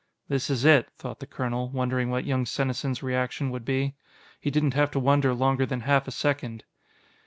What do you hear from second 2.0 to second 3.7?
what young Senesin's reaction would